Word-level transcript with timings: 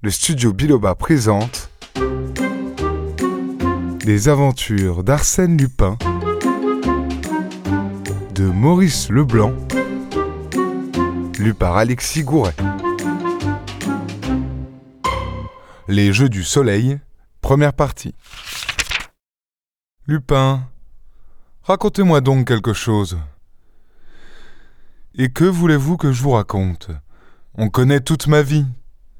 le 0.00 0.10
studio 0.10 0.52
Biloba 0.52 0.94
présente 0.94 1.70
Les 4.04 4.28
aventures 4.28 5.02
d'Arsène 5.02 5.56
Lupin 5.56 5.98
de 8.32 8.44
Maurice 8.44 9.10
Leblanc, 9.10 9.52
lu 11.40 11.52
par 11.52 11.76
Alexis 11.76 12.22
Gouret. 12.22 12.54
Les 15.88 16.12
Jeux 16.12 16.28
du 16.28 16.44
Soleil, 16.44 17.00
première 17.40 17.72
partie. 17.72 18.14
Lupin, 20.06 20.62
racontez-moi 21.62 22.20
donc 22.20 22.46
quelque 22.46 22.72
chose. 22.72 23.18
Et 25.16 25.30
que 25.30 25.44
voulez-vous 25.44 25.96
que 25.96 26.12
je 26.12 26.22
vous 26.22 26.30
raconte? 26.30 26.92
On 27.54 27.68
connaît 27.68 28.00
toute 28.00 28.28
ma 28.28 28.42
vie, 28.42 28.66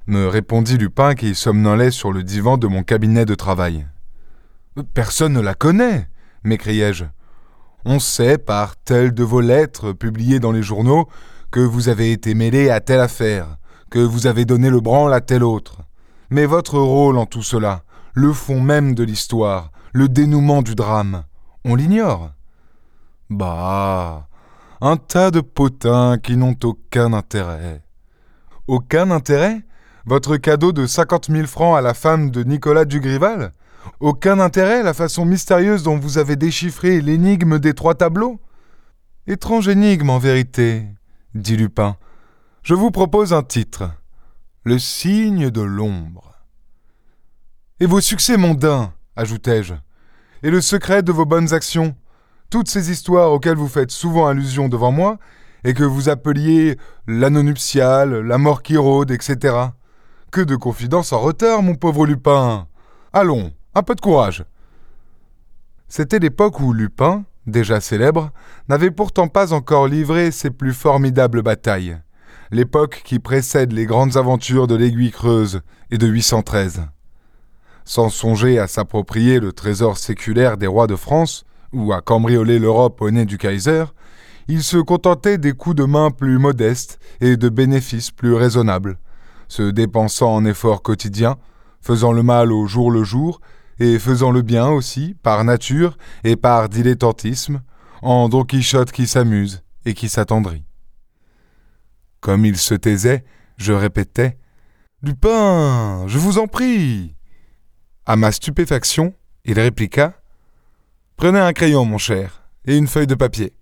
me 0.08 0.26
répondit 0.26 0.78
Lupin 0.78 1.14
qui 1.14 1.34
somnolait 1.34 1.90
sur 1.90 2.12
le 2.12 2.22
divan 2.22 2.56
de 2.56 2.66
mon 2.66 2.82
cabinet 2.82 3.26
de 3.26 3.34
travail. 3.34 3.86
Personne 4.94 5.34
ne 5.34 5.40
la 5.40 5.54
connaît, 5.54 6.08
m'écriai-je. 6.44 7.04
On 7.84 7.98
sait 8.00 8.38
par 8.38 8.76
telle 8.76 9.12
de 9.12 9.22
vos 9.22 9.42
lettres 9.42 9.92
publiées 9.92 10.40
dans 10.40 10.50
les 10.50 10.62
journaux 10.62 11.08
que 11.50 11.60
vous 11.60 11.90
avez 11.90 12.10
été 12.10 12.34
mêlé 12.34 12.70
à 12.70 12.80
telle 12.80 13.00
affaire, 13.00 13.58
que 13.90 13.98
vous 13.98 14.26
avez 14.26 14.46
donné 14.46 14.70
le 14.70 14.80
branle 14.80 15.12
à 15.12 15.20
telle 15.20 15.44
autre. 15.44 15.82
Mais 16.30 16.46
votre 16.46 16.78
rôle 16.78 17.18
en 17.18 17.26
tout 17.26 17.42
cela, 17.42 17.82
le 18.14 18.32
fond 18.32 18.62
même 18.62 18.94
de 18.94 19.04
l'histoire, 19.04 19.72
le 19.92 20.08
dénouement 20.08 20.62
du 20.62 20.74
drame, 20.74 21.24
on 21.66 21.74
l'ignore. 21.74 22.30
Bah, 23.28 24.26
un 24.80 24.96
tas 24.96 25.30
de 25.30 25.40
potins 25.40 26.16
qui 26.16 26.38
n'ont 26.38 26.56
aucun 26.64 27.12
intérêt. 27.12 27.82
Aucun 28.66 29.10
intérêt? 29.10 29.62
Votre 30.08 30.38
cadeau 30.38 30.72
de 30.72 30.86
cinquante 30.86 31.28
mille 31.28 31.46
francs 31.46 31.76
à 31.76 31.82
la 31.82 31.92
femme 31.92 32.30
de 32.30 32.42
Nicolas 32.42 32.86
Dugrival? 32.86 33.52
Aucun 34.00 34.40
intérêt 34.40 34.82
la 34.82 34.94
façon 34.94 35.26
mystérieuse 35.26 35.82
dont 35.82 35.98
vous 35.98 36.16
avez 36.16 36.34
déchiffré 36.34 37.02
l'énigme 37.02 37.58
des 37.58 37.74
trois 37.74 37.94
tableaux? 37.94 38.40
Étrange 39.26 39.68
énigme 39.68 40.08
en 40.08 40.18
vérité, 40.18 40.86
dit 41.34 41.58
Lupin. 41.58 41.96
Je 42.62 42.72
vous 42.72 42.90
propose 42.90 43.34
un 43.34 43.42
titre. 43.42 43.90
Le 44.64 44.78
signe 44.78 45.50
de 45.50 45.60
l'ombre. 45.60 46.32
Et 47.78 47.86
vos 47.86 48.00
succès 48.00 48.38
mondains, 48.38 48.94
ajoutai-je. 49.14 49.74
Et 50.42 50.50
le 50.50 50.62
secret 50.62 51.02
de 51.02 51.12
vos 51.12 51.26
bonnes 51.26 51.52
actions. 51.52 51.94
Toutes 52.48 52.70
ces 52.70 52.90
histoires 52.90 53.30
auxquelles 53.30 53.58
vous 53.58 53.68
faites 53.68 53.90
souvent 53.90 54.26
allusion 54.26 54.70
devant 54.70 54.90
moi, 54.90 55.18
et 55.64 55.74
que 55.74 55.84
vous 55.84 56.08
appeliez 56.08 56.78
l'anneau 57.06 57.42
nuptial, 57.42 58.20
la 58.20 58.38
mort 58.38 58.62
qui 58.62 58.78
rôde, 58.78 59.10
etc. 59.10 59.54
Que 60.30 60.42
de 60.42 60.56
confidences 60.56 61.14
en 61.14 61.20
retard, 61.20 61.62
mon 61.62 61.74
pauvre 61.74 62.04
Lupin. 62.04 62.66
Allons, 63.14 63.50
un 63.74 63.82
peu 63.82 63.94
de 63.94 64.00
courage. 64.00 64.44
C'était 65.88 66.18
l'époque 66.18 66.60
où 66.60 66.74
Lupin, 66.74 67.24
déjà 67.46 67.80
célèbre, 67.80 68.30
n'avait 68.68 68.90
pourtant 68.90 69.28
pas 69.28 69.54
encore 69.54 69.88
livré 69.88 70.30
ses 70.30 70.50
plus 70.50 70.74
formidables 70.74 71.40
batailles. 71.40 71.98
L'époque 72.50 73.00
qui 73.04 73.20
précède 73.20 73.72
les 73.72 73.86
grandes 73.86 74.18
aventures 74.18 74.66
de 74.66 74.74
l'Aiguille 74.74 75.12
Creuse 75.12 75.62
et 75.90 75.96
de 75.96 76.06
813. 76.06 76.82
Sans 77.86 78.10
songer 78.10 78.58
à 78.58 78.66
s'approprier 78.66 79.40
le 79.40 79.52
trésor 79.52 79.96
séculaire 79.96 80.58
des 80.58 80.66
rois 80.66 80.86
de 80.86 80.96
France, 80.96 81.46
ou 81.72 81.94
à 81.94 82.02
cambrioler 82.02 82.58
l'Europe 82.58 83.00
au 83.00 83.10
nez 83.10 83.24
du 83.24 83.38
Kaiser, 83.38 83.84
il 84.46 84.62
se 84.62 84.76
contentait 84.76 85.38
des 85.38 85.52
coups 85.52 85.76
de 85.76 85.84
main 85.84 86.10
plus 86.10 86.38
modestes 86.38 86.98
et 87.22 87.38
de 87.38 87.48
bénéfices 87.48 88.10
plus 88.10 88.34
raisonnables, 88.34 88.98
se 89.48 89.70
dépensant 89.70 90.34
en 90.34 90.44
efforts 90.44 90.82
quotidiens, 90.82 91.36
faisant 91.80 92.12
le 92.12 92.22
mal 92.22 92.52
au 92.52 92.66
jour 92.66 92.90
le 92.90 93.04
jour, 93.04 93.40
et 93.80 93.98
faisant 93.98 94.30
le 94.30 94.42
bien 94.42 94.68
aussi, 94.68 95.16
par 95.22 95.44
nature 95.44 95.96
et 96.24 96.36
par 96.36 96.68
dilettantisme, 96.68 97.62
en 98.02 98.28
Don 98.28 98.44
Quichotte 98.44 98.92
qui 98.92 99.06
s'amuse 99.06 99.62
et 99.84 99.94
qui 99.94 100.08
s'attendrit. 100.08 100.64
Comme 102.20 102.44
il 102.44 102.56
se 102.56 102.74
taisait, 102.74 103.24
je 103.56 103.72
répétais 103.72 104.38
Lupin, 105.02 106.06
je 106.08 106.18
vous 106.18 106.38
en 106.38 106.48
prie. 106.48 107.14
À 108.04 108.16
ma 108.16 108.32
stupéfaction, 108.32 109.14
il 109.44 109.58
répliqua 109.58 110.14
Prenez 111.16 111.38
un 111.38 111.52
crayon, 111.52 111.84
mon 111.84 111.98
cher, 111.98 112.42
et 112.64 112.76
une 112.76 112.86
feuille 112.86 113.06
de 113.06 113.14
papier. 113.14 113.57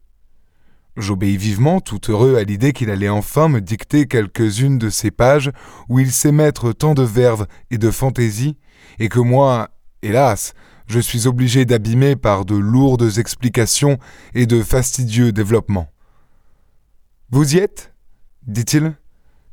J'obéis 0.97 1.37
vivement, 1.37 1.81
tout 1.81 2.01
heureux 2.11 2.37
à 2.37 2.45
l'idée 2.45 2.73
qu'il 2.73 2.91
allait 2.91 3.09
enfin 3.09 3.49
me 3.49 3.61
dicter 3.61 4.07
quelques-unes 4.07 4.79
de 4.79 4.89
ces 4.89 5.11
pages 5.11 5.51
où 5.89 5.99
il 5.99 6.11
sait 6.11 6.33
mettre 6.33 6.73
tant 6.73 6.95
de 6.95 7.03
verve 7.03 7.47
et 7.71 7.79
de 7.79 7.91
fantaisie, 7.91 8.57
et 8.99 9.09
que 9.09 9.21
moi, 9.21 9.69
hélas, 10.03 10.55
je 10.87 11.01
suis 11.01 11.27
obligé 11.27 11.65
d'abîmer 11.65 12.17
par 12.17 12.45
de 12.45 12.55
lourdes 12.55 13.19
explications 13.19 13.99
et 14.35 14.47
de 14.47 14.63
fastidieux 14.63 15.33
développements. 15.33 15.91
Vous 17.31 17.57
y 17.57 17.59
êtes? 17.59 17.93
dit-il. 18.47 18.95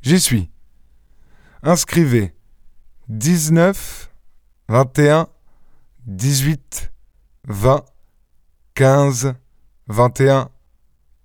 J'y 0.00 0.20
suis. 0.20 0.50
Inscrivez 1.62 2.34
19, 3.08 4.12
21, 4.68 5.28
18, 6.06 6.92
20, 7.48 7.84
15, 8.74 9.34
21, 9.88 10.50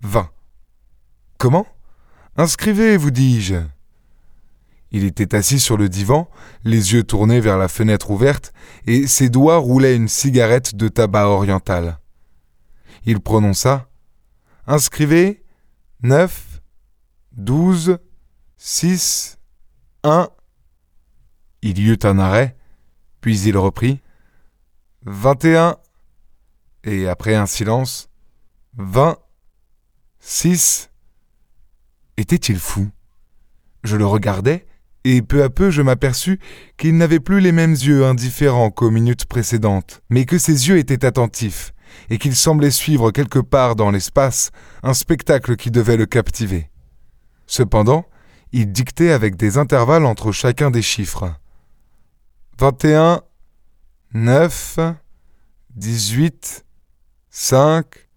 Vingt. 0.02 0.30
Comment? 1.38 1.68
Inscrivez, 2.38 2.98
vous 2.98 3.12
dis-je. 3.12 3.56
Il 4.92 5.04
était 5.04 5.36
assis 5.36 5.60
sur 5.60 5.78
le 5.78 5.88
divan, 5.88 6.30
les 6.64 6.94
yeux 6.94 7.04
tournés 7.04 7.40
vers 7.40 7.58
la 7.58 7.68
fenêtre 7.68 8.10
ouverte, 8.10 8.54
et 8.88 9.08
ses 9.08 9.30
doigts 9.30 9.58
roulaient 9.58 9.96
une 9.96 10.08
cigarette 10.08 10.76
de 10.76 10.88
tabac 10.88 11.28
oriental. 11.28 12.00
Il 13.06 13.20
prononça 13.20 13.90
Inscrivez 14.66 15.44
neuf, 16.02 16.62
douze, 17.32 17.98
six, 18.58 19.38
un. 20.04 20.30
Il 21.62 21.80
y 21.80 21.90
eut 21.90 22.00
un 22.04 22.20
arrêt, 22.20 22.58
puis 23.22 23.40
il 23.42 23.58
reprit 23.58 24.02
Vingt 25.04 25.44
et 25.46 25.58
un. 25.58 25.78
Et 26.84 27.08
après 27.08 27.36
un 27.36 27.46
silence 27.46 28.10
Vingt. 28.78 29.18
Six. 30.20 30.90
Était-il 32.18 32.60
fou? 32.60 32.90
Je 33.84 33.96
le 33.96 34.06
regardais, 34.06 34.68
et 35.06 35.22
peu 35.22 35.44
à 35.44 35.50
peu 35.50 35.72
je 35.72 35.82
m'aperçus 35.82 36.40
qu'il 36.78 36.98
n'avait 36.98 37.22
plus 37.22 37.40
les 37.40 37.54
mêmes 37.54 37.72
yeux 37.72 38.06
indifférents 38.06 38.70
qu'aux 38.70 38.92
minutes 38.92 39.26
précédentes, 39.26 40.02
mais 40.10 40.26
que 40.26 40.38
ses 40.38 40.68
yeux 40.68 40.78
étaient 40.78 41.06
attentifs, 41.06 41.74
et 42.10 42.18
qu'il 42.18 42.36
semblait 42.36 42.72
suivre 42.72 43.12
quelque 43.12 43.40
part 43.40 43.76
dans 43.76 43.92
l'espace 43.92 44.52
un 44.84 44.94
spectacle 44.94 45.56
qui 45.56 45.72
devait 45.72 45.98
le 45.98 46.06
captiver. 46.06 46.70
Cependant, 47.48 48.06
il 48.52 48.72
dictait 48.72 49.12
avec 49.12 49.38
des 49.38 49.58
intervalles 49.58 50.06
entre 50.06 50.32
chacun 50.32 50.70
des 50.70 50.82
chiffres. 50.82 51.34
Vingt 52.58 52.84
et 52.84 52.96
un, 52.96 53.22
neuf, 54.14 54.78
dix-huit, 55.70 56.66
cinq. 57.30 58.10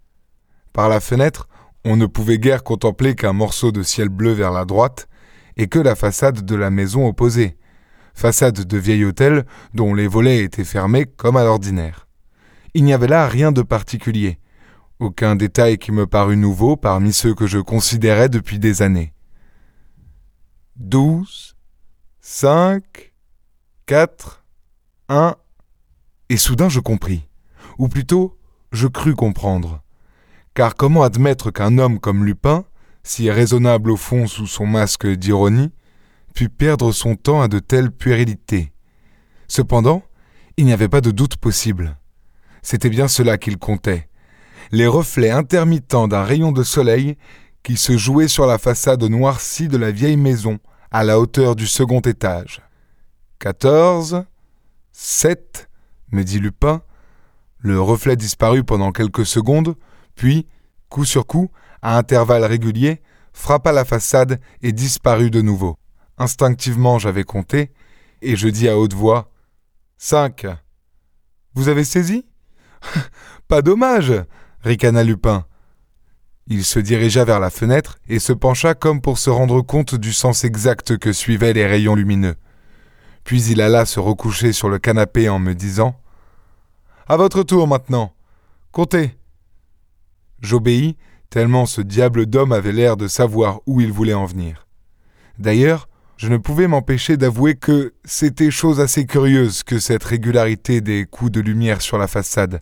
Par 0.72 0.88
la 0.88 1.00
fenêtre, 1.00 1.48
on 1.84 1.96
ne 1.96 2.06
pouvait 2.06 2.38
guère 2.38 2.62
contempler 2.62 3.14
qu'un 3.14 3.32
morceau 3.32 3.72
de 3.72 3.82
ciel 3.82 4.08
bleu 4.08 4.32
vers 4.32 4.52
la 4.52 4.64
droite, 4.64 5.08
et 5.56 5.66
que 5.66 5.78
la 5.78 5.94
façade 5.94 6.44
de 6.44 6.54
la 6.54 6.70
maison 6.70 7.06
opposée, 7.06 7.56
façade 8.14 8.64
de 8.64 8.78
vieil 8.78 9.04
hôtel 9.04 9.44
dont 9.74 9.94
les 9.94 10.06
volets 10.06 10.44
étaient 10.44 10.64
fermés 10.64 11.06
comme 11.06 11.36
à 11.36 11.44
l'ordinaire. 11.44 12.06
Il 12.74 12.84
n'y 12.84 12.94
avait 12.94 13.08
là 13.08 13.28
rien 13.28 13.52
de 13.52 13.62
particulier, 13.62 14.38
aucun 14.98 15.36
détail 15.36 15.78
qui 15.78 15.92
me 15.92 16.06
parut 16.06 16.36
nouveau 16.36 16.76
parmi 16.76 17.12
ceux 17.12 17.34
que 17.34 17.46
je 17.46 17.58
considérais 17.58 18.28
depuis 18.28 18.58
des 18.58 18.82
années. 18.82 19.12
Douze, 20.76 21.56
cinq, 22.20 23.12
quatre, 23.84 24.44
un, 25.08 25.36
et 26.28 26.36
soudain 26.36 26.68
je 26.68 26.80
compris, 26.80 27.28
ou 27.78 27.88
plutôt 27.88 28.38
je 28.70 28.86
crus 28.86 29.14
comprendre. 29.14 29.82
Car 30.54 30.74
comment 30.74 31.02
admettre 31.02 31.50
qu'un 31.50 31.78
homme 31.78 31.98
comme 31.98 32.24
Lupin, 32.24 32.64
si 33.02 33.30
raisonnable 33.30 33.90
au 33.90 33.96
fond 33.96 34.26
sous 34.26 34.46
son 34.46 34.66
masque 34.66 35.06
d'ironie, 35.06 35.72
pût 36.34 36.50
perdre 36.50 36.92
son 36.92 37.16
temps 37.16 37.40
à 37.40 37.48
de 37.48 37.58
telles 37.58 37.90
puérilités? 37.90 38.72
Cependant, 39.48 40.02
il 40.56 40.66
n'y 40.66 40.72
avait 40.72 40.88
pas 40.88 41.00
de 41.00 41.10
doute 41.10 41.36
possible. 41.36 41.96
C'était 42.62 42.90
bien 42.90 43.08
cela 43.08 43.38
qu'il 43.38 43.58
comptait. 43.58 44.08
Les 44.70 44.86
reflets 44.86 45.30
intermittents 45.30 46.08
d'un 46.08 46.22
rayon 46.22 46.52
de 46.52 46.62
soleil 46.62 47.16
qui 47.62 47.76
se 47.76 47.96
jouait 47.96 48.28
sur 48.28 48.46
la 48.46 48.58
façade 48.58 49.02
noircie 49.02 49.68
de 49.68 49.76
la 49.76 49.90
vieille 49.90 50.16
maison 50.16 50.58
à 50.90 51.04
la 51.04 51.18
hauteur 51.18 51.56
du 51.56 51.66
second 51.66 52.00
étage. 52.00 52.60
Quatorze, 53.38 54.24
sept, 54.92 55.68
me 56.10 56.22
dit 56.22 56.38
Lupin. 56.38 56.82
Le 57.58 57.80
reflet 57.80 58.16
disparut 58.16 58.64
pendant 58.64 58.92
quelques 58.92 59.26
secondes, 59.26 59.76
puis, 60.14 60.46
coup 60.88 61.04
sur 61.04 61.26
coup, 61.26 61.50
à 61.80 61.96
intervalles 61.96 62.44
réguliers, 62.44 63.02
frappa 63.32 63.72
la 63.72 63.84
façade 63.84 64.40
et 64.62 64.72
disparut 64.72 65.30
de 65.30 65.40
nouveau. 65.40 65.78
Instinctivement 66.18 66.98
j'avais 66.98 67.24
compté, 67.24 67.72
et 68.20 68.36
je 68.36 68.48
dis 68.48 68.68
à 68.68 68.78
haute 68.78 68.94
voix 68.94 69.30
Cinq. 69.98 70.46
Vous 71.54 71.68
avez 71.68 71.84
saisi? 71.84 72.26
Pas 73.48 73.62
dommage 73.62 74.12
ricana 74.62 75.04
Lupin. 75.04 75.46
Il 76.48 76.64
se 76.64 76.78
dirigea 76.78 77.24
vers 77.24 77.40
la 77.40 77.50
fenêtre 77.50 77.98
et 78.08 78.18
se 78.18 78.32
pencha 78.32 78.74
comme 78.74 79.00
pour 79.00 79.18
se 79.18 79.30
rendre 79.30 79.62
compte 79.62 79.94
du 79.94 80.12
sens 80.12 80.44
exact 80.44 80.98
que 80.98 81.12
suivaient 81.12 81.52
les 81.52 81.66
rayons 81.66 81.94
lumineux. 81.94 82.34
Puis 83.24 83.44
il 83.44 83.60
alla 83.60 83.86
se 83.86 84.00
recoucher 84.00 84.52
sur 84.52 84.68
le 84.68 84.78
canapé 84.78 85.28
en 85.28 85.38
me 85.38 85.54
disant 85.54 85.94
À 87.06 87.16
votre 87.16 87.42
tour 87.42 87.68
maintenant. 87.68 88.12
Comptez. 88.72 89.16
J'obéis, 90.42 90.96
tellement 91.30 91.66
ce 91.66 91.80
diable 91.80 92.26
d'homme 92.26 92.52
avait 92.52 92.72
l'air 92.72 92.96
de 92.96 93.08
savoir 93.08 93.60
où 93.66 93.80
il 93.80 93.92
voulait 93.92 94.12
en 94.12 94.26
venir. 94.26 94.66
D'ailleurs, 95.38 95.88
je 96.18 96.28
ne 96.28 96.36
pouvais 96.36 96.68
m'empêcher 96.68 97.16
d'avouer 97.16 97.54
que 97.54 97.94
c'était 98.04 98.50
chose 98.50 98.80
assez 98.80 99.06
curieuse 99.06 99.62
que 99.62 99.78
cette 99.78 100.04
régularité 100.04 100.80
des 100.80 101.06
coups 101.06 101.32
de 101.32 101.40
lumière 101.40 101.80
sur 101.80 101.96
la 101.96 102.06
façade, 102.06 102.60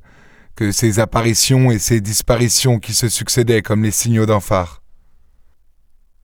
que 0.56 0.72
ces 0.72 1.00
apparitions 1.00 1.70
et 1.70 1.78
ces 1.78 2.00
disparitions 2.00 2.78
qui 2.78 2.92
se 2.92 3.08
succédaient 3.08 3.62
comme 3.62 3.82
les 3.82 3.90
signaux 3.90 4.26
d'un 4.26 4.40
phare. 4.40 4.82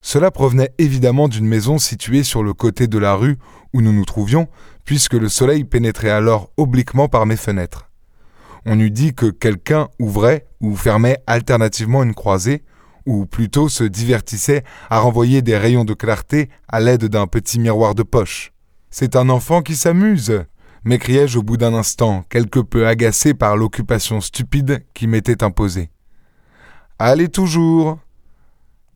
Cela 0.03 0.31
provenait 0.31 0.73
évidemment 0.79 1.27
d'une 1.27 1.49
maison 1.49 1.79
située 1.79 2.23
sur 2.23 2.43
le 2.43 2.55
côté 2.55 2.87
de 2.87 2.99
la 2.99 3.15
rue 3.15 3.39
où 3.73 3.81
nous 3.81 3.93
nous 3.93 4.05
trouvions, 4.05 4.49
puisque 4.85 5.15
le 5.15 5.29
soleil 5.29 5.65
pénétrait 5.65 6.11
alors 6.11 6.53
obliquement 6.57 7.09
par 7.09 7.27
mes 7.27 7.37
fenêtres. 7.37 7.86
On 8.69 8.81
eût 8.81 8.91
dit 8.91 9.15
que 9.15 9.27
quelqu'un 9.27 9.89
ouvrait 10.01 10.49
ou 10.61 10.75
fermait 10.75 11.19
alternativement 11.29 12.03
une 12.03 12.15
croisée, 12.15 12.65
ou 13.07 13.25
plutôt 13.25 13.69
se 13.69 13.85
divertissait 13.85 14.65
à 14.91 14.99
renvoyer 14.99 15.41
des 15.41 15.57
rayons 15.57 15.85
de 15.85 15.95
clarté 15.95 16.51
à 16.67 16.81
l'aide 16.81 17.05
d'un 17.05 17.29
petit 17.29 17.61
miroir 17.61 17.95
de 17.95 18.03
poche. 18.03 18.53
C'est 18.91 19.15
un 19.15 19.29
enfant 19.29 19.63
qui 19.63 19.77
s'amuse, 19.77 20.43
m'écriai-je 20.83 21.39
au 21.39 21.45
bout 21.45 21.57
d'un 21.57 21.75
instant, 21.75 22.25
quelque 22.29 22.59
peu 22.59 22.89
agacé 22.89 23.35
par 23.35 23.57
l'occupation 23.57 24.21
stupide 24.21 24.85
qui 24.95 25.07
m'était 25.07 25.45
imposée. 25.45 25.91
Allez 26.99 27.29
toujours. 27.29 28.01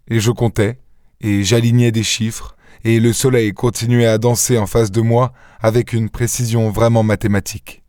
Et 0.09 0.19
je 0.19 0.33
comptais, 0.33 0.81
et 1.21 1.45
j'alignais 1.45 1.93
des 1.93 2.03
chiffres, 2.03 2.57
et 2.83 2.99
le 2.99 3.13
soleil 3.13 3.53
continuait 3.53 4.07
à 4.07 4.19
danser 4.19 4.59
en 4.59 4.67
face 4.67 4.91
de 4.91 5.01
moi 5.01 5.33
avec 5.61 5.93
une 5.93 6.11
précision 6.11 6.71
vraiment 6.71 7.05
mathématique. 7.05 7.80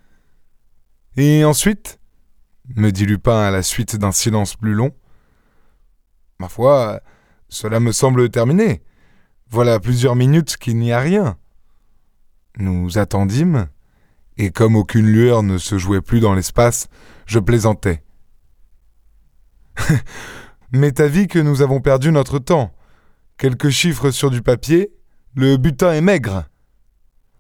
Et 1.17 1.43
ensuite 1.43 1.99
me 2.75 2.91
dit 2.91 3.05
Lupin 3.05 3.39
à 3.39 3.51
la 3.51 3.63
suite 3.63 3.97
d'un 3.97 4.11
silence 4.11 4.55
plus 4.55 4.73
long. 4.73 4.91
Ma 6.39 6.47
foi, 6.47 7.01
cela 7.49 7.79
me 7.79 7.91
semble 7.91 8.29
terminé. 8.29 8.81
Voilà 9.49 9.79
plusieurs 9.79 10.15
minutes 10.15 10.57
qu'il 10.57 10.77
n'y 10.77 10.93
a 10.93 10.99
rien. 10.99 11.37
Nous 12.57 12.97
attendîmes, 12.97 13.67
et 14.37 14.51
comme 14.51 14.75
aucune 14.75 15.07
lueur 15.07 15.43
ne 15.43 15.57
se 15.57 15.77
jouait 15.77 16.01
plus 16.01 16.21
dans 16.21 16.33
l'espace, 16.33 16.87
je 17.25 17.39
plaisantais. 17.39 18.03
Mais 20.71 20.93
t'as 20.93 21.09
que 21.09 21.39
nous 21.39 21.61
avons 21.61 21.81
perdu 21.81 22.11
notre 22.11 22.39
temps. 22.39 22.73
Quelques 23.37 23.69
chiffres 23.69 24.11
sur 24.11 24.29
du 24.29 24.41
papier, 24.41 24.93
le 25.35 25.57
butin 25.57 25.91
est 25.91 26.01
maigre. 26.01 26.45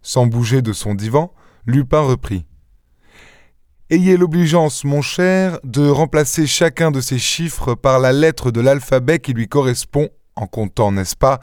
Sans 0.01 0.25
bouger 0.25 0.61
de 0.61 0.73
son 0.73 0.95
divan, 0.95 1.33
Lupin 1.65 2.01
reprit. 2.01 2.45
Ayez 3.91 4.15
l'obligeance, 4.15 4.85
mon 4.85 5.01
cher, 5.01 5.59
de 5.65 5.85
remplacer 5.85 6.47
chacun 6.47 6.91
de 6.91 7.01
ces 7.01 7.19
chiffres 7.19 7.75
par 7.75 7.99
la 7.99 8.13
lettre 8.13 8.49
de 8.49 8.61
l'alphabet 8.61 9.19
qui 9.19 9.33
lui 9.33 9.49
correspond, 9.49 10.07
en 10.37 10.47
comptant, 10.47 10.93
n'est-ce 10.93 11.17
pas, 11.17 11.41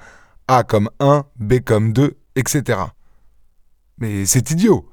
A 0.49 0.65
comme 0.65 0.89
1, 0.99 1.27
B 1.37 1.61
comme 1.61 1.93
2, 1.93 2.17
etc. 2.37 2.81
Mais 3.99 4.25
c'est 4.25 4.51
idiot. 4.51 4.91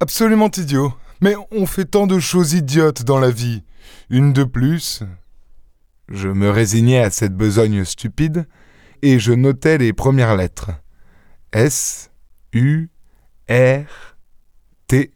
Absolument 0.00 0.50
idiot. 0.56 0.94
Mais 1.20 1.34
on 1.50 1.66
fait 1.66 1.84
tant 1.84 2.06
de 2.06 2.18
choses 2.18 2.54
idiotes 2.54 3.02
dans 3.02 3.18
la 3.18 3.30
vie. 3.30 3.62
Une 4.08 4.32
de 4.32 4.44
plus. 4.44 5.02
Je 6.08 6.28
me 6.28 6.48
résignais 6.48 7.00
à 7.00 7.10
cette 7.10 7.36
besogne 7.36 7.84
stupide, 7.84 8.48
et 9.02 9.18
je 9.18 9.34
notais 9.34 9.76
les 9.76 9.92
premières 9.92 10.34
lettres. 10.34 10.70
S, 11.52 12.10
U, 12.54 12.88
R, 13.50 13.84
T, 14.86 15.12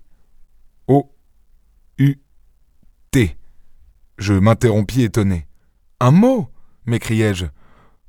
U 1.99 2.21
T. 3.11 3.37
Je 4.19 4.35
m'interrompis 4.35 5.03
étonné. 5.03 5.47
Un 6.01 6.11
mot 6.11 6.49
m'écriai-je. 6.87 7.47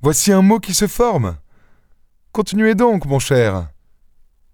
Voici 0.01 0.31
un 0.31 0.41
mot 0.41 0.59
qui 0.59 0.73
se 0.73 0.87
forme. 0.87 1.37
Continuez 2.31 2.75
donc, 2.75 3.05
mon 3.05 3.19
cher. 3.19 3.69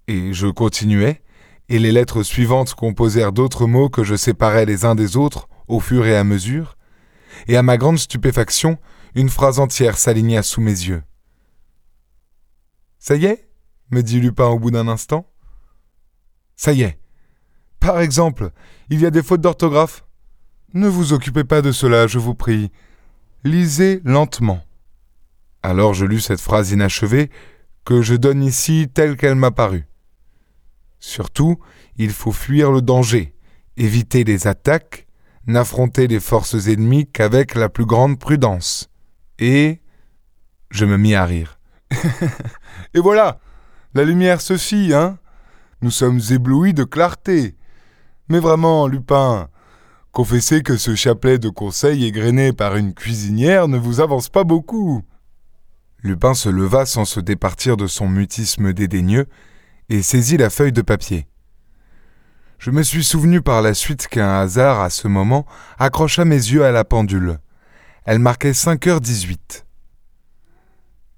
Et 0.08 0.34
je 0.34 0.48
continuai, 0.48 1.22
et 1.70 1.80
les 1.80 1.92
lettres 1.92 2.24
suivantes 2.24 2.74
composèrent 2.74 3.32
d'autres 3.32 3.66
mots 3.66 3.90
que 3.90 4.04
je 4.04 4.16
séparais 4.16 4.66
les 4.66 4.86
uns 4.86 4.96
des 4.96 5.18
autres 5.18 5.48
au 5.68 5.80
fur 5.80 6.06
et 6.06 6.16
à 6.16 6.24
mesure, 6.24 6.78
et 7.48 7.58
à 7.58 7.64
ma 7.64 7.78
grande 7.78 7.98
stupéfaction, 7.98 8.78
une 9.16 9.30
phrase 9.30 9.60
entière 9.60 9.98
s'aligna 9.98 10.44
sous 10.44 10.62
mes 10.62 10.72
yeux. 10.72 11.04
Ça 13.00 13.16
y 13.16 13.26
est 13.26 13.50
me 13.90 14.04
dit 14.04 14.20
Lupin 14.20 14.48
au 14.48 14.60
bout 14.60 14.72
d'un 14.72 14.88
instant. 14.88 15.26
Ça 16.56 16.72
y 16.72 16.84
est. 16.84 17.00
Par 17.80 18.00
exemple, 18.00 18.52
il 18.90 19.02
y 19.02 19.06
a 19.06 19.10
des 19.10 19.24
fautes 19.24 19.42
d'orthographe. 19.42 20.06
Ne 20.74 20.88
vous 20.88 21.12
occupez 21.12 21.44
pas 21.44 21.62
de 21.62 21.74
cela, 21.74 22.08
je 22.08 22.18
vous 22.18 22.34
prie. 22.34 22.72
Lisez 23.44 24.02
lentement. 24.06 24.64
Alors 25.64 25.94
je 25.94 26.06
lus 26.06 26.22
cette 26.22 26.40
phrase 26.40 26.72
inachevée 26.72 27.30
que 27.84 28.02
je 28.02 28.16
donne 28.16 28.42
ici 28.42 28.88
telle 28.94 29.18
qu'elle 29.18 29.36
m'a 29.36 29.52
paru. 29.52 29.88
Surtout, 31.00 31.60
il 31.98 32.12
faut 32.12 32.32
fuir 32.32 32.72
le 32.72 32.82
danger, 32.82 33.36
éviter 33.76 34.24
les 34.24 34.48
attaques, 34.48 35.08
n'affronter 35.46 36.08
les 36.08 36.20
forces 36.20 36.68
ennemies 36.68 37.08
qu'avec 37.08 37.56
la 37.56 37.68
plus 37.68 37.86
grande 37.86 38.18
prudence. 38.18 38.90
Et 39.40 39.82
je 40.70 40.86
me 40.86 40.98
mis 40.98 41.16
à 41.16 41.26
rire. 41.26 41.60
Et 42.94 43.00
voilà, 43.00 43.40
la 43.94 44.06
lumière 44.06 44.40
se 44.40 44.56
fit, 44.56 44.94
hein 44.94 45.18
Nous 45.82 45.92
sommes 45.92 46.22
éblouis 46.30 46.74
de 46.74 46.86
clarté. 46.86 47.58
Mais 48.30 48.40
vraiment, 48.40 48.88
Lupin, 48.88 49.50
confessez 50.12 50.62
que 50.62 50.78
ce 50.78 50.96
chapelet 50.96 51.40
de 51.40 51.50
conseils 51.50 52.06
égrené 52.06 52.54
par 52.54 52.76
une 52.76 52.94
cuisinière 52.94 53.68
ne 53.68 53.78
vous 53.78 54.00
avance 54.00 54.30
pas 54.30 54.44
beaucoup. 54.44 55.04
Lupin 56.04 56.34
se 56.34 56.50
leva 56.50 56.86
sans 56.86 57.06
se 57.06 57.20
départir 57.20 57.78
de 57.78 57.88
son 57.88 58.08
mutisme 58.08 58.74
dédaigneux 58.74 59.28
et 59.90 60.02
saisit 60.02 60.38
la 60.38 60.50
feuille 60.50 60.72
de 60.72 60.82
papier. 60.82 61.28
Je 62.58 62.72
me 62.72 62.84
suis 62.84 63.04
souvenu 63.04 63.42
par 63.42 63.62
la 63.62 63.74
suite 63.74 64.08
qu'un 64.08 64.40
hasard, 64.40 64.82
à 64.82 64.90
ce 64.90 65.08
moment, 65.08 65.46
accrocha 65.80 66.26
mes 66.26 66.36
yeux 66.36 66.64
à 66.64 66.72
la 66.72 66.84
pendule. 66.84 67.40
Elle 68.06 68.20
marquait 68.20 68.54
cinq 68.54 68.88
heures 68.88 69.02
dix-huit. 69.02 69.66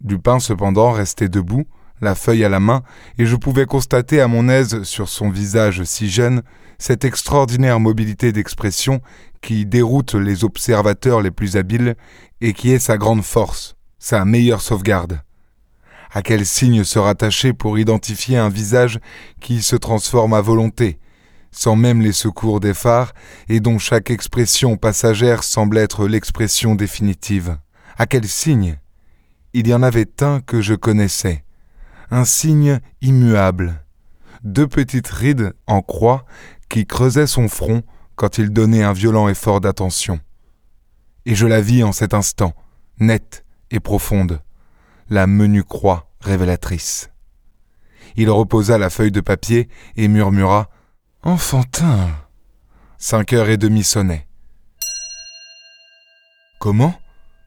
Lupin, 0.05 0.39
cependant, 0.39 0.91
restait 0.91 1.29
debout, 1.29 1.65
la 2.01 2.15
feuille 2.15 2.43
à 2.43 2.49
la 2.49 2.59
main, 2.59 2.83
et 3.17 3.25
je 3.25 3.35
pouvais 3.35 3.65
constater 3.65 4.21
à 4.21 4.27
mon 4.27 4.49
aise 4.49 4.83
sur 4.83 5.09
son 5.09 5.29
visage 5.29 5.83
si 5.83 6.09
jeune 6.09 6.41
cette 6.77 7.05
extraordinaire 7.05 7.79
mobilité 7.79 8.31
d'expression 8.31 9.01
qui 9.41 9.65
déroute 9.65 10.15
les 10.15 10.43
observateurs 10.43 11.21
les 11.21 11.31
plus 11.31 11.55
habiles 11.55 11.95
et 12.41 12.53
qui 12.53 12.71
est 12.71 12.79
sa 12.79 12.97
grande 12.97 13.23
force, 13.23 13.75
sa 13.99 14.25
meilleure 14.25 14.61
sauvegarde. 14.61 15.21
À 16.11 16.21
quel 16.21 16.45
signe 16.45 16.83
se 16.83 16.99
rattacher 16.99 17.53
pour 17.53 17.79
identifier 17.79 18.37
un 18.37 18.49
visage 18.49 18.99
qui 19.39 19.61
se 19.61 19.75
transforme 19.75 20.33
à 20.33 20.41
volonté, 20.41 20.99
sans 21.51 21.75
même 21.75 22.01
les 22.01 22.11
secours 22.11 22.59
des 22.59 22.73
phares, 22.73 23.13
et 23.49 23.59
dont 23.59 23.79
chaque 23.79 24.11
expression 24.11 24.77
passagère 24.77 25.43
semble 25.43 25.77
être 25.77 26.07
l'expression 26.07 26.75
définitive? 26.75 27.57
À 27.97 28.05
quel 28.05 28.27
signe? 28.27 28.77
Il 29.53 29.67
y 29.67 29.73
en 29.73 29.83
avait 29.83 30.21
un 30.21 30.41
que 30.41 30.61
je 30.61 30.73
connaissais, 30.73 31.43
un 32.13 32.25
signe 32.25 32.79
immuable, 33.01 33.83
deux 34.43 34.67
petites 34.67 35.07
rides 35.07 35.53
en 35.65 35.81
croix 35.81 36.25
qui 36.69 36.85
creusaient 36.85 37.25
son 37.25 37.47
front 37.47 37.81
quand 38.15 38.37
il 38.37 38.51
donnait 38.51 38.83
un 38.83 38.93
violent 38.93 39.29
effort 39.29 39.61
d'attention. 39.61 40.19
Et 41.25 41.33
je 41.33 41.47
la 41.47 41.59
vis 41.59 41.83
en 41.83 41.91
cet 41.91 42.13
instant, 42.13 42.53
nette 42.99 43.45
et 43.71 43.79
profonde, 43.79 44.43
la 45.09 45.25
menue 45.25 45.63
croix 45.63 46.11
révélatrice. 46.21 47.09
Il 48.15 48.29
reposa 48.29 48.77
la 48.77 48.91
feuille 48.91 49.11
de 49.11 49.21
papier 49.21 49.67
et 49.95 50.07
murmura 50.07 50.69
Enfantin. 51.23 52.11
Cinq 52.99 53.33
heures 53.33 53.49
et 53.49 53.57
demie 53.57 53.83
sonnaient. 53.83 54.27
Comment? 56.59 56.93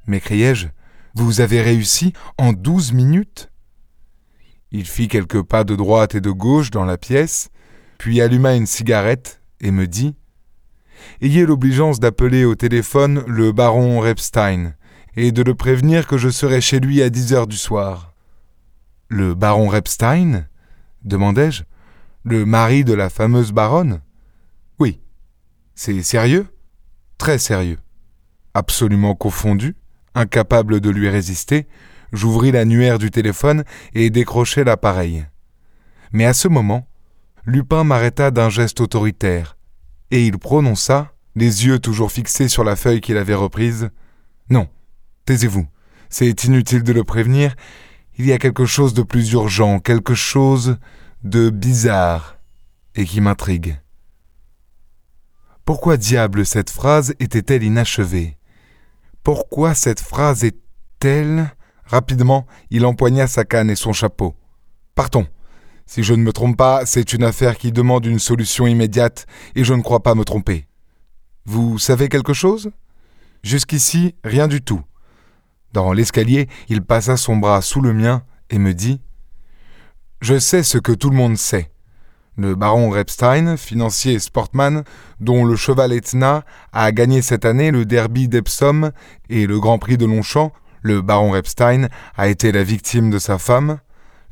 m'écriai-je. 0.09 0.67
Vous 1.15 1.41
avez 1.41 1.61
réussi 1.63 2.13
en 2.37 2.53
douze 2.53 2.93
minutes? 2.93 3.49
Il 4.73 4.85
fit 4.85 5.09
quelques 5.09 5.43
pas 5.43 5.65
de 5.65 5.77
droite 5.77 6.15
et 6.15 6.21
de 6.21 6.31
gauche 6.31 6.71
dans 6.71 6.85
la 6.85 6.99
pièce, 6.99 7.51
puis 7.99 8.21
alluma 8.21 8.55
une 8.55 8.67
cigarette 8.67 9.41
et 9.61 9.71
me 9.71 9.87
dit 9.87 10.15
Ayez 11.21 11.47
l'obligeance 11.47 12.01
d'appeler 12.01 12.45
au 12.45 12.55
téléphone 12.55 13.25
le 13.27 13.53
baron 13.53 14.01
Repstein 14.01 14.75
et 15.17 15.33
de 15.33 15.43
le 15.43 15.55
prévenir 15.55 16.07
que 16.07 16.19
je 16.19 16.29
serai 16.29 16.61
chez 16.61 16.81
lui 16.81 17.03
à 17.03 17.11
dix 17.11 17.33
heures 17.33 17.47
du 17.47 17.57
soir. 17.57 18.13
Le 19.09 19.35
baron 19.35 19.69
Repstein? 19.69 20.47
demandai-je. 21.05 21.63
Le 22.25 22.45
mari 22.45 22.85
de 22.85 22.93
la 22.93 23.09
fameuse 23.09 23.53
baronne? 23.53 24.01
Oui. 24.79 25.01
C'est 25.75 26.03
sérieux? 26.03 26.47
Très 27.19 27.39
sérieux. 27.39 27.79
Absolument 28.53 29.15
confondu, 29.15 29.77
incapable 30.15 30.81
de 30.81 30.91
lui 30.91 31.09
résister, 31.09 31.67
j'ouvris 32.13 32.53
l'annuaire 32.53 32.99
du 32.99 33.11
téléphone 33.11 33.65
et 33.95 34.11
décrochai 34.11 34.65
l'appareil. 34.65 35.27
Mais 36.13 36.25
à 36.25 36.33
ce 36.33 36.49
moment, 36.49 36.89
Lupin 37.45 37.85
m'arrêta 37.85 38.31
d'un 38.31 38.49
geste 38.49 38.81
autoritaire, 38.81 39.57
et 40.11 40.27
il 40.27 40.39
prononça, 40.39 41.13
les 41.35 41.67
yeux 41.67 41.79
toujours 41.79 42.11
fixés 42.11 42.49
sur 42.49 42.65
la 42.65 42.77
feuille 42.77 43.01
qu'il 43.01 43.17
avait 43.17 43.35
reprise. 43.35 43.91
Non, 44.51 44.69
taisez-vous. 45.27 45.67
C'est 46.09 46.45
inutile 46.45 46.83
de 46.83 46.93
le 46.93 47.05
prévenir. 47.05 47.55
Il 48.17 48.27
y 48.27 48.33
a 48.33 48.39
quelque 48.39 48.65
chose 48.65 48.95
de 48.95 49.03
plus 49.03 49.33
urgent, 49.33 49.79
quelque 49.81 50.15
chose 50.15 50.79
de 51.25 51.51
bizarre, 51.51 52.39
et 52.95 53.05
qui 53.05 53.21
m'intrigue. 53.21 53.79
Pourquoi 55.65 55.97
diable 55.97 56.47
cette 56.47 56.71
phrase 56.71 57.15
était-elle 57.19 57.65
inachevée? 57.65 58.39
Pourquoi 59.23 59.75
cette 59.75 60.01
phrase 60.01 60.45
est-elle 60.45 61.51
Rapidement, 61.87 62.47
il 62.71 62.85
empoigna 62.85 63.27
sa 63.27 63.45
canne 63.45 63.71
et 63.71 63.77
son 63.77 63.93
chapeau. 63.93 64.35
Partons. 64.95 65.27
Si 65.87 66.03
je 66.03 66.15
ne 66.15 66.23
me 66.23 66.33
trompe 66.33 66.57
pas, 66.57 66.85
c'est 66.85 67.13
une 67.13 67.23
affaire 67.23 67.57
qui 67.57 67.71
demande 67.71 68.07
une 68.07 68.19
solution 68.19 68.67
immédiate, 68.67 69.27
et 69.55 69.63
je 69.63 69.73
ne 69.73 69.83
crois 69.83 70.03
pas 70.03 70.17
me 70.17 70.25
tromper. 70.25 70.67
Vous 71.45 71.79
savez 71.79 72.09
quelque 72.09 72.33
chose? 72.33 72.71
Jusqu'ici, 73.45 74.17
rien 74.25 74.49
du 74.49 74.63
tout. 74.63 74.81
Dans 75.73 75.93
l'escalier, 75.93 76.49
il 76.69 76.83
passa 76.83 77.17
son 77.17 77.37
bras 77.37 77.63
sous 77.63 77.81
le 77.81 77.93
mien 77.93 78.25
et 78.51 78.59
me 78.59 78.75
dit 78.75 79.01
Je 80.21 80.39
sais 80.39 80.65
ce 80.65 80.79
que 80.79 80.93
tout 80.93 81.11
le 81.11 81.17
monde 81.17 81.37
sait. 81.37 81.71
Le 82.37 82.55
baron 82.55 82.91
Repstein, 82.91 83.57
financier 83.57 84.19
sportman, 84.19 84.83
dont 85.21 85.45
le 85.45 85.55
cheval 85.55 85.93
Etna 85.93 86.45
a 86.73 86.91
gagné 86.91 87.23
cette 87.23 87.45
année 87.45 87.71
le 87.71 87.85
derby 87.85 88.27
d'Epsom 88.27 88.91
et 89.31 89.47
le 89.47 89.61
Grand 89.61 89.79
Prix 89.79 89.97
de 89.97 90.05
Longchamp, 90.05 90.53
le 90.83 91.01
baron 91.01 91.31
Repstein 91.31 91.89
a 92.17 92.29
été 92.29 92.53
la 92.53 92.63
victime 92.63 93.11
de 93.11 93.19
sa 93.19 93.39
femme, 93.39 93.79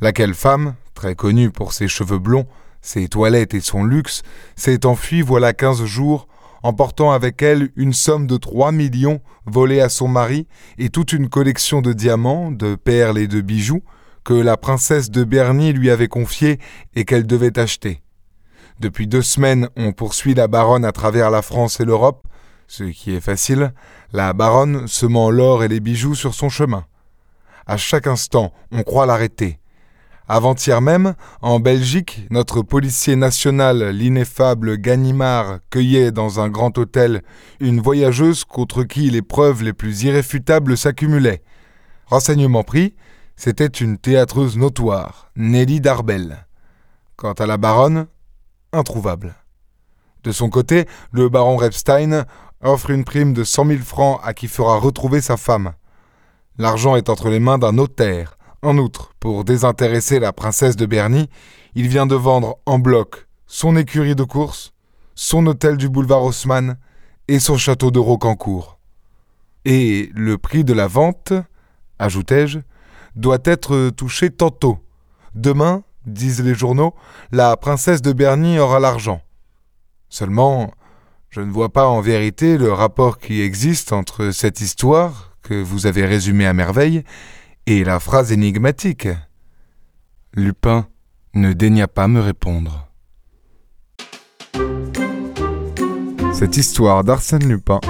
laquelle 0.00 0.34
femme, 0.34 0.74
très 0.94 1.14
connue 1.14 1.50
pour 1.50 1.72
ses 1.72 1.88
cheveux 1.88 2.18
blonds, 2.18 2.46
ses 2.80 3.08
toilettes 3.08 3.54
et 3.54 3.60
son 3.60 3.84
luxe, 3.84 4.22
s'est 4.56 4.86
enfuie 4.86 5.22
voilà 5.22 5.52
quinze 5.52 5.84
jours, 5.84 6.28
emportant 6.62 7.12
avec 7.12 7.42
elle 7.42 7.70
une 7.76 7.92
somme 7.92 8.26
de 8.26 8.36
trois 8.36 8.72
millions 8.72 9.20
volée 9.46 9.80
à 9.80 9.88
son 9.88 10.08
mari 10.08 10.46
et 10.78 10.88
toute 10.88 11.12
une 11.12 11.28
collection 11.28 11.82
de 11.82 11.92
diamants, 11.92 12.50
de 12.50 12.74
perles 12.74 13.18
et 13.18 13.28
de 13.28 13.40
bijoux 13.40 13.82
que 14.24 14.34
la 14.34 14.56
princesse 14.56 15.10
de 15.10 15.22
Berny 15.22 15.72
lui 15.72 15.90
avait 15.90 16.08
confiés 16.08 16.58
et 16.94 17.04
qu'elle 17.04 17.26
devait 17.26 17.58
acheter. 17.58 18.00
Depuis 18.80 19.06
deux 19.06 19.22
semaines, 19.22 19.68
on 19.76 19.92
poursuit 19.92 20.34
la 20.34 20.48
baronne 20.48 20.84
à 20.84 20.92
travers 20.92 21.30
la 21.30 21.42
France 21.42 21.80
et 21.80 21.84
l'Europe, 21.84 22.26
ce 22.76 22.82
qui 22.82 23.14
est 23.14 23.20
facile, 23.20 23.72
la 24.12 24.32
baronne 24.32 24.88
semant 24.88 25.30
l'or 25.30 25.62
et 25.62 25.68
les 25.68 25.78
bijoux 25.78 26.16
sur 26.16 26.34
son 26.34 26.48
chemin. 26.48 26.84
À 27.68 27.76
chaque 27.76 28.08
instant, 28.08 28.52
on 28.72 28.82
croit 28.82 29.06
l'arrêter. 29.06 29.60
Avant-hier 30.26 30.80
même, 30.80 31.14
en 31.40 31.60
Belgique, 31.60 32.26
notre 32.30 32.62
policier 32.62 33.14
national, 33.14 33.90
l'ineffable 33.90 34.76
Ganimard, 34.76 35.60
cueillait 35.70 36.10
dans 36.10 36.40
un 36.40 36.48
grand 36.48 36.76
hôtel 36.76 37.22
une 37.60 37.80
voyageuse 37.80 38.42
contre 38.42 38.82
qui 38.82 39.08
les 39.08 39.22
preuves 39.22 39.62
les 39.62 39.72
plus 39.72 40.02
irréfutables 40.02 40.76
s'accumulaient. 40.76 41.44
Renseignement 42.06 42.64
pris, 42.64 42.96
c'était 43.36 43.66
une 43.66 43.98
théâtreuse 43.98 44.56
notoire, 44.56 45.30
Nelly 45.36 45.80
Darbel. 45.80 46.44
Quant 47.14 47.34
à 47.34 47.46
la 47.46 47.56
baronne, 47.56 48.08
introuvable. 48.72 49.36
De 50.24 50.32
son 50.32 50.48
côté, 50.48 50.86
le 51.12 51.28
baron 51.28 51.56
Repstein 51.56 52.24
offre 52.64 52.90
une 52.90 53.04
prime 53.04 53.32
de 53.32 53.44
cent 53.44 53.64
mille 53.64 53.82
francs 53.82 54.20
à 54.24 54.34
qui 54.34 54.48
fera 54.48 54.78
retrouver 54.78 55.20
sa 55.20 55.36
femme. 55.36 55.74
L'argent 56.58 56.96
est 56.96 57.08
entre 57.08 57.28
les 57.28 57.40
mains 57.40 57.58
d'un 57.58 57.72
notaire. 57.72 58.38
En 58.62 58.78
outre, 58.78 59.12
pour 59.20 59.44
désintéresser 59.44 60.18
la 60.18 60.32
princesse 60.32 60.76
de 60.76 60.86
Berny, 60.86 61.28
il 61.74 61.88
vient 61.88 62.06
de 62.06 62.14
vendre 62.14 62.56
en 62.66 62.78
bloc 62.78 63.26
son 63.46 63.76
écurie 63.76 64.14
de 64.16 64.24
course, 64.24 64.72
son 65.14 65.46
hôtel 65.46 65.76
du 65.76 65.88
boulevard 65.88 66.22
Haussmann 66.22 66.78
et 67.28 67.38
son 67.38 67.58
château 67.58 67.90
de 67.90 67.98
Rocancourt. 67.98 68.78
Et 69.64 70.10
le 70.14 70.38
prix 70.38 70.64
de 70.64 70.72
la 70.72 70.86
vente, 70.86 71.32
ajoutai-je, 71.98 72.60
doit 73.14 73.38
être 73.44 73.90
touché 73.90 74.30
tantôt. 74.30 74.78
Demain, 75.34 75.82
disent 76.06 76.42
les 76.42 76.54
journaux, 76.54 76.94
la 77.32 77.56
princesse 77.56 78.02
de 78.02 78.12
Berny 78.12 78.58
aura 78.58 78.80
l'argent. 78.80 79.20
Seulement, 80.08 80.72
je 81.34 81.40
ne 81.40 81.50
vois 81.50 81.72
pas 81.72 81.88
en 81.88 82.00
vérité 82.00 82.56
le 82.56 82.72
rapport 82.72 83.18
qui 83.18 83.42
existe 83.42 83.92
entre 83.92 84.30
cette 84.30 84.60
histoire, 84.60 85.36
que 85.42 85.60
vous 85.60 85.86
avez 85.86 86.06
résumée 86.06 86.46
à 86.46 86.52
merveille, 86.52 87.02
et 87.66 87.82
la 87.82 87.98
phrase 87.98 88.30
énigmatique. 88.30 89.08
Lupin 90.34 90.86
ne 91.34 91.52
daigna 91.52 91.88
pas 91.88 92.06
me 92.06 92.20
répondre. 92.20 92.86
Cette 96.32 96.56
histoire 96.56 97.02
d'Arsène 97.02 97.48
Lupin 97.48 97.80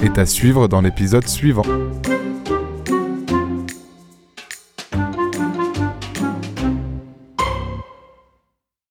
est 0.00 0.18
à 0.18 0.26
suivre 0.26 0.66
dans 0.66 0.80
l'épisode 0.80 1.28
suivant. 1.28 1.62